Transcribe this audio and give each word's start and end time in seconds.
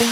Hola 0.00 0.08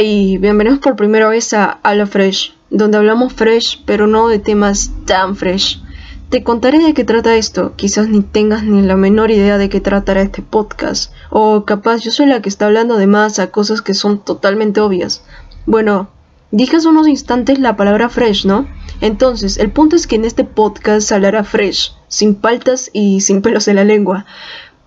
y 0.00 0.38
bienvenidos 0.38 0.78
por 0.78 0.94
primera 0.94 1.28
vez 1.28 1.52
a 1.54 1.64
Ala 1.64 2.06
Fresh, 2.06 2.55
donde 2.70 2.98
hablamos 2.98 3.32
fresh, 3.32 3.82
pero 3.84 4.06
no 4.06 4.28
de 4.28 4.38
temas 4.38 4.90
tan 5.04 5.36
fresh. 5.36 5.80
Te 6.28 6.42
contaré 6.42 6.80
de 6.80 6.92
qué 6.92 7.04
trata 7.04 7.36
esto, 7.36 7.74
quizás 7.76 8.08
ni 8.08 8.20
tengas 8.20 8.64
ni 8.64 8.82
la 8.82 8.96
menor 8.96 9.30
idea 9.30 9.58
de 9.58 9.68
qué 9.68 9.80
tratará 9.80 10.22
este 10.22 10.42
podcast, 10.42 11.12
o 11.30 11.64
capaz 11.64 11.98
yo 11.98 12.10
soy 12.10 12.26
la 12.26 12.42
que 12.42 12.48
está 12.48 12.66
hablando 12.66 12.96
de 12.96 13.06
más 13.06 13.38
a 13.38 13.52
cosas 13.52 13.80
que 13.80 13.94
son 13.94 14.18
totalmente 14.18 14.80
obvias. 14.80 15.22
Bueno, 15.66 16.08
dije 16.50 16.78
unos 16.86 17.06
instantes 17.06 17.60
la 17.60 17.76
palabra 17.76 18.08
fresh, 18.08 18.44
¿no? 18.44 18.66
Entonces, 19.00 19.56
el 19.58 19.70
punto 19.70 19.94
es 19.94 20.08
que 20.08 20.16
en 20.16 20.24
este 20.24 20.42
podcast 20.42 21.12
hablará 21.12 21.44
fresh, 21.44 21.92
sin 22.08 22.34
paltas 22.34 22.90
y 22.92 23.20
sin 23.20 23.40
pelos 23.40 23.68
en 23.68 23.76
la 23.76 23.84
lengua. 23.84 24.26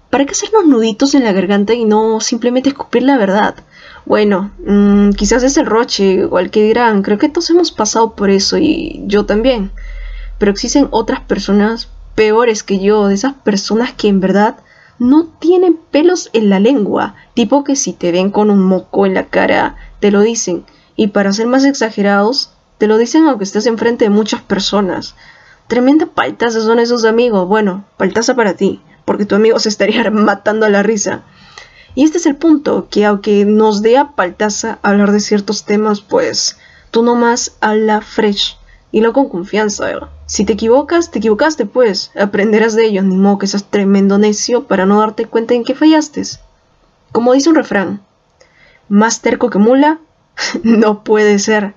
¿Para 0.09 0.25
qué 0.25 0.31
hacernos 0.31 0.65
nuditos 0.65 1.13
en 1.13 1.23
la 1.23 1.33
garganta 1.33 1.73
y 1.73 1.85
no 1.85 2.19
simplemente 2.19 2.69
escupir 2.69 3.03
la 3.03 3.17
verdad? 3.17 3.55
Bueno, 4.05 4.51
mmm, 4.65 5.11
quizás 5.11 5.43
es 5.43 5.55
el 5.57 5.67
roche 5.67 6.25
o 6.25 6.39
el 6.39 6.49
que 6.49 6.63
dirán, 6.63 7.03
creo 7.03 7.19
que 7.19 7.29
todos 7.29 7.49
hemos 7.51 7.71
pasado 7.71 8.15
por 8.15 8.31
eso 8.31 8.57
y 8.57 9.03
yo 9.05 9.25
también. 9.25 9.71
Pero 10.39 10.51
existen 10.51 10.87
otras 10.89 11.19
personas 11.19 11.89
peores 12.15 12.63
que 12.63 12.79
yo, 12.79 13.07
de 13.07 13.13
esas 13.13 13.33
personas 13.33 13.93
que 13.93 14.07
en 14.07 14.19
verdad 14.19 14.57
no 14.97 15.27
tienen 15.39 15.77
pelos 15.91 16.31
en 16.33 16.49
la 16.49 16.59
lengua, 16.59 17.15
tipo 17.35 17.63
que 17.63 17.75
si 17.75 17.93
te 17.93 18.11
ven 18.11 18.31
con 18.31 18.49
un 18.49 18.63
moco 18.63 19.05
en 19.05 19.13
la 19.13 19.27
cara, 19.27 19.75
te 19.99 20.09
lo 20.09 20.21
dicen. 20.21 20.65
Y 20.95 21.07
para 21.07 21.33
ser 21.33 21.45
más 21.45 21.65
exagerados, 21.65 22.51
te 22.79 22.87
lo 22.87 22.97
dicen 22.97 23.27
aunque 23.27 23.43
estés 23.43 23.67
enfrente 23.67 24.05
de 24.05 24.09
muchas 24.09 24.41
personas. 24.41 25.13
Tremenda 25.67 26.07
paltaza 26.07 26.61
son 26.61 26.79
esos 26.79 27.05
amigos. 27.05 27.47
Bueno, 27.47 27.85
paltaza 27.95 28.35
para 28.35 28.55
ti, 28.55 28.81
porque 29.09 29.25
tu 29.25 29.33
amigo 29.33 29.57
se 29.57 29.69
estaría 29.69 30.11
matando 30.11 30.67
a 30.67 30.69
la 30.69 30.83
risa. 30.83 31.23
Y 31.95 32.03
este 32.03 32.19
es 32.19 32.27
el 32.27 32.35
punto, 32.35 32.89
que 32.91 33.05
aunque 33.05 33.43
nos 33.43 33.81
dé 33.81 33.97
a 33.97 34.11
paltaza 34.11 34.77
hablar 34.83 35.11
de 35.11 35.19
ciertos 35.19 35.65
temas, 35.65 36.01
pues 36.01 36.59
tú 36.91 37.01
nomás 37.01 37.57
habla 37.59 38.01
fresh 38.01 38.55
y 38.91 39.01
no 39.01 39.11
con 39.11 39.27
confianza. 39.27 40.11
Si 40.27 40.45
te 40.45 40.53
equivocas, 40.53 41.09
te 41.09 41.17
equivocaste, 41.17 41.65
pues 41.65 42.11
aprenderás 42.21 42.75
de 42.75 42.85
ellos, 42.85 43.03
ni 43.03 43.17
modo 43.17 43.39
que 43.39 43.47
seas 43.47 43.63
tremendo 43.63 44.19
necio 44.19 44.65
para 44.65 44.85
no 44.85 44.99
darte 44.99 45.25
cuenta 45.25 45.55
en 45.55 45.63
qué 45.63 45.73
fallaste. 45.73 46.21
Como 47.11 47.33
dice 47.33 47.49
un 47.49 47.55
refrán, 47.55 48.03
más 48.89 49.21
terco 49.21 49.49
que 49.49 49.57
mula, 49.57 50.01
no 50.61 51.03
puede 51.03 51.39
ser. 51.39 51.73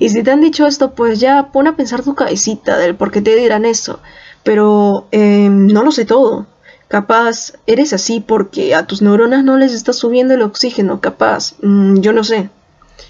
Y 0.00 0.08
si 0.08 0.24
te 0.24 0.32
han 0.32 0.40
dicho 0.40 0.66
esto, 0.66 0.96
pues 0.96 1.20
ya 1.20 1.52
pon 1.52 1.68
a 1.68 1.76
pensar 1.76 2.02
tu 2.02 2.16
cabecita 2.16 2.76
del 2.76 2.96
por 2.96 3.12
qué 3.12 3.22
te 3.22 3.36
dirán 3.36 3.66
eso. 3.66 4.00
Pero 4.42 5.06
eh, 5.12 5.48
no 5.48 5.84
lo 5.84 5.92
sé 5.92 6.04
todo. 6.04 6.48
Capaz 6.92 7.54
eres 7.66 7.94
así 7.94 8.20
porque 8.20 8.74
a 8.74 8.86
tus 8.86 9.00
neuronas 9.00 9.44
no 9.44 9.56
les 9.56 9.72
está 9.72 9.94
subiendo 9.94 10.34
el 10.34 10.42
oxígeno, 10.42 11.00
capaz, 11.00 11.54
mm, 11.62 12.00
yo 12.00 12.12
no 12.12 12.22
sé. 12.22 12.50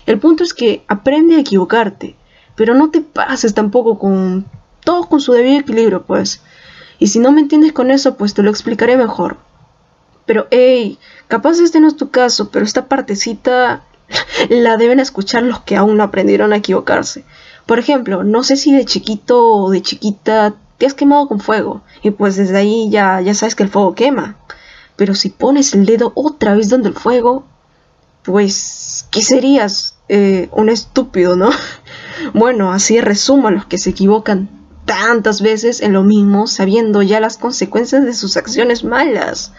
El 0.06 0.20
punto 0.20 0.44
es 0.44 0.54
que 0.54 0.84
aprende 0.86 1.34
a 1.34 1.40
equivocarte, 1.40 2.14
pero 2.54 2.74
no 2.74 2.92
te 2.92 3.00
pases 3.00 3.54
tampoco 3.54 3.98
con 3.98 4.46
todo 4.84 5.08
con 5.08 5.20
su 5.20 5.32
debido 5.32 5.58
equilibrio, 5.58 6.04
pues. 6.04 6.42
Y 7.00 7.08
si 7.08 7.18
no 7.18 7.32
me 7.32 7.40
entiendes 7.40 7.72
con 7.72 7.90
eso, 7.90 8.14
pues 8.16 8.34
te 8.34 8.44
lo 8.44 8.50
explicaré 8.50 8.96
mejor. 8.96 9.38
Pero, 10.26 10.46
hey, 10.52 11.00
capaz 11.26 11.58
este 11.58 11.80
no 11.80 11.88
es 11.88 11.96
tu 11.96 12.10
caso, 12.10 12.50
pero 12.52 12.64
esta 12.64 12.86
partecita 12.86 13.82
la 14.48 14.76
deben 14.76 15.00
escuchar 15.00 15.42
los 15.42 15.58
que 15.62 15.74
aún 15.74 15.96
no 15.96 16.04
aprendieron 16.04 16.52
a 16.52 16.58
equivocarse. 16.58 17.24
Por 17.66 17.80
ejemplo, 17.80 18.22
no 18.22 18.44
sé 18.44 18.54
si 18.54 18.72
de 18.72 18.84
chiquito 18.84 19.44
o 19.44 19.70
de 19.72 19.82
chiquita 19.82 20.54
te 20.82 20.86
has 20.86 20.94
quemado 20.94 21.28
con 21.28 21.38
fuego 21.38 21.82
y 22.02 22.10
pues 22.10 22.34
desde 22.34 22.56
ahí 22.56 22.90
ya, 22.90 23.20
ya 23.20 23.34
sabes 23.34 23.54
que 23.54 23.62
el 23.62 23.68
fuego 23.68 23.94
quema. 23.94 24.34
Pero 24.96 25.14
si 25.14 25.28
pones 25.28 25.74
el 25.74 25.86
dedo 25.86 26.10
otra 26.16 26.56
vez 26.56 26.70
donde 26.70 26.88
el 26.88 26.96
fuego, 26.96 27.44
pues, 28.24 29.06
¿qué 29.12 29.22
serías? 29.22 29.94
Eh, 30.08 30.48
un 30.50 30.68
estúpido, 30.68 31.36
¿no? 31.36 31.50
bueno, 32.34 32.72
así 32.72 33.00
resumo 33.00 33.46
a 33.46 33.52
los 33.52 33.64
que 33.66 33.78
se 33.78 33.90
equivocan 33.90 34.48
tantas 34.84 35.40
veces 35.40 35.82
en 35.82 35.92
lo 35.92 36.02
mismo, 36.02 36.48
sabiendo 36.48 37.00
ya 37.00 37.20
las 37.20 37.36
consecuencias 37.36 38.04
de 38.04 38.14
sus 38.14 38.36
acciones 38.36 38.82
malas. 38.82 39.52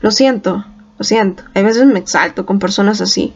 Lo 0.00 0.10
siento, 0.10 0.64
lo 0.96 1.04
siento. 1.04 1.42
A 1.54 1.60
veces 1.60 1.84
me 1.84 1.98
exalto 1.98 2.46
con 2.46 2.58
personas 2.58 3.02
así. 3.02 3.34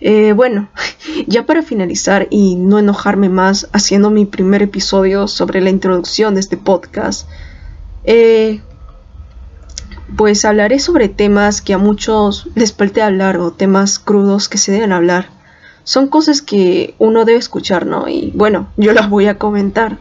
Eh, 0.00 0.32
bueno, 0.32 0.68
ya 1.26 1.46
para 1.46 1.62
finalizar 1.62 2.26
y 2.30 2.56
no 2.56 2.78
enojarme 2.78 3.28
más 3.28 3.68
haciendo 3.72 4.10
mi 4.10 4.24
primer 4.24 4.62
episodio 4.62 5.28
sobre 5.28 5.60
la 5.60 5.70
introducción 5.70 6.34
de 6.34 6.40
este 6.40 6.56
podcast, 6.56 7.28
eh, 8.04 8.60
pues 10.16 10.44
hablaré 10.44 10.78
sobre 10.78 11.08
temas 11.08 11.62
que 11.62 11.74
a 11.74 11.78
muchos 11.78 12.48
les 12.54 12.72
falta 12.72 13.06
hablar 13.06 13.38
o 13.38 13.52
temas 13.52 13.98
crudos 13.98 14.48
que 14.48 14.58
se 14.58 14.72
deben 14.72 14.92
hablar. 14.92 15.28
Son 15.84 16.08
cosas 16.08 16.42
que 16.42 16.94
uno 16.98 17.24
debe 17.24 17.38
escuchar, 17.38 17.86
¿no? 17.86 18.08
Y 18.08 18.32
bueno, 18.34 18.68
yo 18.76 18.92
las 18.92 19.08
voy 19.08 19.26
a 19.26 19.38
comentar. 19.38 19.98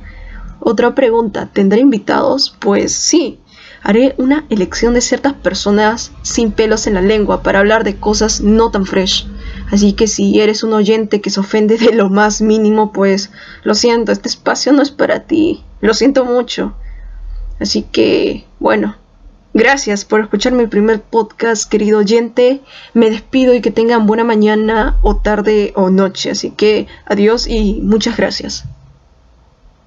Otra 0.60 0.94
pregunta, 0.94 1.50
¿tendré 1.54 1.80
invitados? 1.80 2.56
Pues 2.60 2.94
sí, 2.94 3.40
haré 3.81 4.14
una 4.18 4.46
elección 4.50 4.94
de 4.94 5.02
ciertas 5.02 5.34
personas 5.34 6.12
sin 6.22 6.52
pelos 6.52 6.86
en 6.86 6.96
la 6.96 7.02
lengua 7.02 7.44
para 7.44 7.60
hablar 7.60 7.84
de 7.84 7.96
cosas 7.96 8.42
no 8.42 8.72
tan 8.72 8.86
fresh. 8.86 9.26
Así 9.72 9.94
que 9.94 10.07
si 10.07 10.40
eres 10.41 10.63
un 10.63 10.74
oyente 10.74 11.22
que 11.22 11.30
se 11.30 11.40
ofende 11.40 11.78
de 11.78 11.94
lo 11.94 12.09
más 12.09 12.41
mínimo, 12.41 12.91
pues 12.91 13.31
lo 13.63 13.75
siento, 13.75 14.12
este 14.12 14.28
espacio 14.28 14.74
no 14.74 14.81
es 14.81 14.91
para 14.91 15.22
ti. 15.22 15.63
Lo 15.81 15.94
siento 15.94 16.25
mucho. 16.25 16.74
Así 17.59 17.84
que, 17.84 18.46
bueno, 18.59 18.96
gracias 19.53 20.06
por 20.06 20.22
escuchar 20.22 20.53
mi 20.53 20.68
primer 20.68 21.02
podcast, 21.02 21.69
querido 21.69 22.00
oyente. 22.00 22.62
Me 22.94 23.09
despido 23.09 23.53
y 23.53 23.62
que 23.62 23.72
tengan 23.72 24.07
buena 24.07 24.24
mañana 24.24 24.97
o 25.02 25.18
tarde 25.18 25.74
o 25.75 25.90
noche. 25.90 26.31
Así 26.31 26.51
que 26.51 26.88
adiós 27.06 27.47
y 27.47 27.80
muchas 27.84 28.18
gracias. 28.18 28.66